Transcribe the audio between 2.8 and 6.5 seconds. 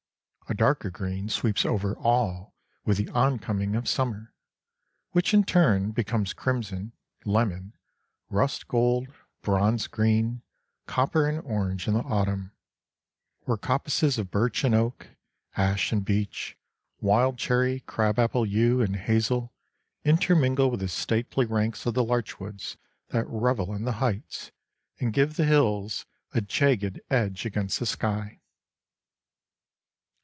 with the oncoming of summer, which in turn becomes